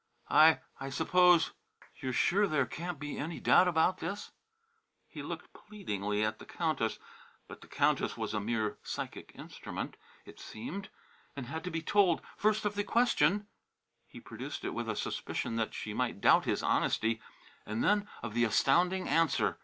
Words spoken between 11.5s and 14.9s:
to be told, first of the question he produced it with